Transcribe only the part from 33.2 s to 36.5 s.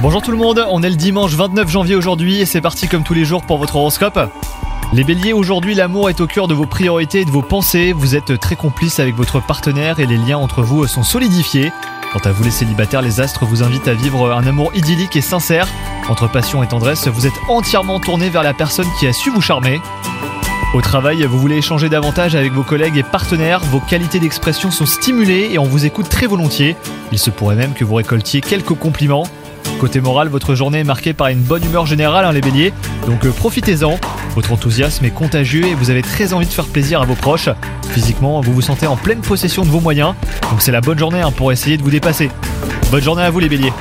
euh, profitez-en. Votre enthousiasme est contagieux et vous avez très envie